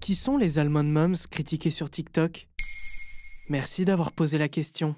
[0.00, 2.48] Qui sont les Almond Moms critiqués sur TikTok?
[3.50, 4.94] Merci d'avoir posé la question.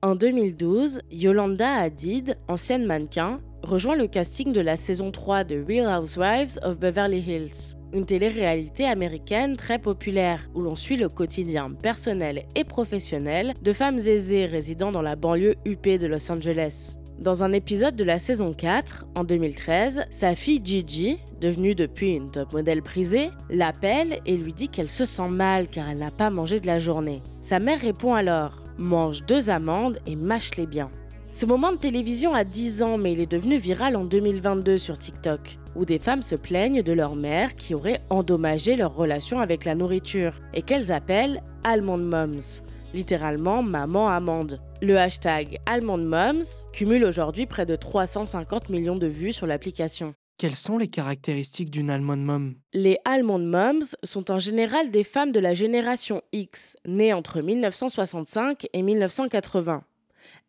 [0.00, 6.00] En 2012, Yolanda Hadid, ancienne mannequin, rejoint le casting de la saison 3 de Real
[6.00, 12.46] Housewives of Beverly Hills, une télé-réalité américaine très populaire où l'on suit le quotidien personnel
[12.54, 16.98] et professionnel de femmes aisées résidant dans la banlieue huppée de Los Angeles.
[17.20, 22.30] Dans un épisode de la saison 4, en 2013, sa fille Gigi, devenue depuis une
[22.30, 26.30] top modèle prisée, l'appelle et lui dit qu'elle se sent mal car elle n'a pas
[26.30, 27.22] mangé de la journée.
[27.40, 30.90] Sa mère répond alors Mange deux amandes et mâche-les bien.
[31.30, 34.98] Ce moment de télévision a 10 ans, mais il est devenu viral en 2022 sur
[34.98, 39.64] TikTok, où des femmes se plaignent de leur mère qui aurait endommagé leur relation avec
[39.64, 42.62] la nourriture et qu'elles appellent Almond Moms,
[42.94, 44.60] littéralement maman amande.
[44.80, 50.14] Le hashtag Almond Moms cumule aujourd'hui près de 350 millions de vues sur l'application.
[50.38, 55.32] Quelles sont les caractéristiques d'une Almond Mom Les Almond Moms sont en général des femmes
[55.32, 59.84] de la génération X, nées entre 1965 et 1980.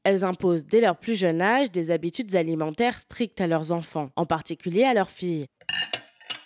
[0.04, 4.26] Elles imposent dès leur plus jeune âge des habitudes alimentaires strictes à leurs enfants, en
[4.26, 5.48] particulier à leurs filles,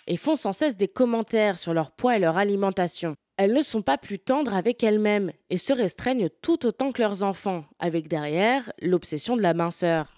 [0.06, 3.16] et font sans cesse des commentaires sur leur poids et leur alimentation.
[3.42, 7.22] Elles ne sont pas plus tendres avec elles-mêmes et se restreignent tout autant que leurs
[7.22, 10.12] enfants, avec derrière l'obsession de la minceur.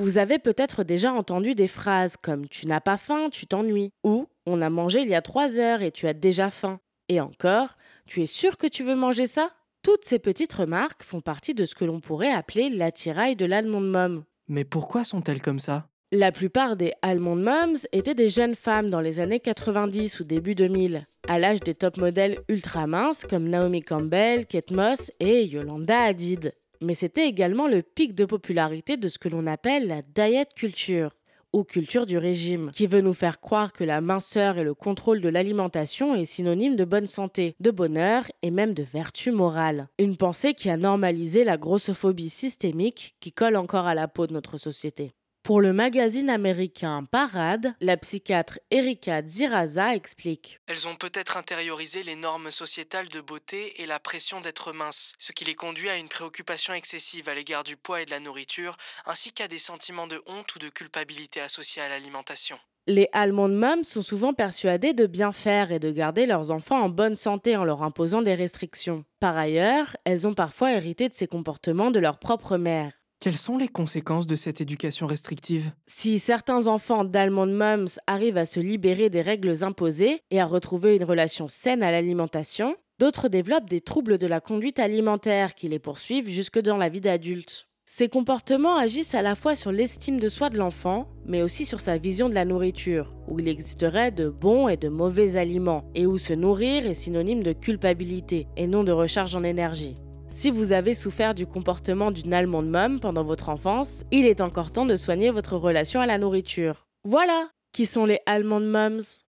[0.00, 4.26] Vous avez peut-être déjà entendu des phrases comme Tu n'as pas faim, tu t'ennuies ou
[4.46, 6.80] On a mangé il y a trois heures et tu as déjà faim.
[7.08, 9.50] Et encore, Tu es sûr que tu veux manger ça?
[9.84, 13.80] Toutes ces petites remarques font partie de ce que l'on pourrait appeler l'attirail de l'almond
[13.80, 14.24] mom.
[14.48, 15.86] Mais pourquoi sont-elles comme ça?
[16.12, 20.54] La plupart des almond moms étaient des jeunes femmes dans les années 90 ou début
[20.54, 25.98] 2000, à l'âge des top modèles ultra minces comme Naomi Campbell, Kate Moss et Yolanda
[26.02, 30.48] Hadid mais c'était également le pic de popularité de ce que l'on appelle la diet
[30.54, 31.12] culture
[31.52, 35.20] ou culture du régime, qui veut nous faire croire que la minceur et le contrôle
[35.20, 39.88] de l'alimentation est synonyme de bonne santé, de bonheur et même de vertu morale.
[39.98, 44.32] Une pensée qui a normalisé la grossophobie systémique qui colle encore à la peau de
[44.32, 45.12] notre société.
[45.50, 52.14] Pour le magazine américain Parade, la psychiatre Erika Dziraza explique Elles ont peut-être intériorisé les
[52.14, 56.08] normes sociétales de beauté et la pression d'être minces, ce qui les conduit à une
[56.08, 60.22] préoccupation excessive à l'égard du poids et de la nourriture, ainsi qu'à des sentiments de
[60.26, 62.56] honte ou de culpabilité associés à l'alimentation.
[62.86, 66.88] Les Almond Moms sont souvent persuadées de bien faire et de garder leurs enfants en
[66.88, 69.04] bonne santé en leur imposant des restrictions.
[69.18, 72.99] Par ailleurs, elles ont parfois hérité de ces comportements de leur propre mère.
[73.22, 75.72] Quelles sont les conséquences de cette éducation restrictive?
[75.86, 80.96] Si certains enfants d'Almond Moms arrivent à se libérer des règles imposées et à retrouver
[80.96, 85.78] une relation saine à l'alimentation, d'autres développent des troubles de la conduite alimentaire qui les
[85.78, 87.68] poursuivent jusque dans la vie d'adulte.
[87.84, 91.80] Ces comportements agissent à la fois sur l'estime de soi de l'enfant, mais aussi sur
[91.80, 96.06] sa vision de la nourriture, où il existerait de bons et de mauvais aliments, et
[96.06, 99.96] où se nourrir est synonyme de culpabilité et non de recharge en énergie.
[100.30, 104.72] Si vous avez souffert du comportement d'une allemande mom pendant votre enfance, il est encore
[104.72, 106.86] temps de soigner votre relation à la nourriture.
[107.04, 109.22] Voilà qui sont les allemande moms.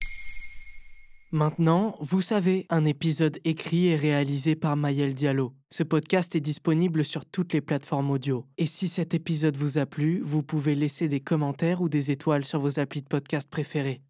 [1.32, 5.54] Maintenant, vous savez, un épisode écrit et réalisé par Mayel Diallo.
[5.70, 8.46] Ce podcast est disponible sur toutes les plateformes audio.
[8.58, 12.44] Et si cet épisode vous a plu, vous pouvez laisser des commentaires ou des étoiles
[12.44, 14.02] sur vos applis de podcast préférés.